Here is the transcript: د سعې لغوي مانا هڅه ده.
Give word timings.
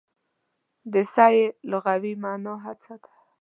د 0.93 0.95
سعې 1.13 1.45
لغوي 1.71 2.13
مانا 2.23 2.53
هڅه 2.65 2.93
ده. 3.01 3.11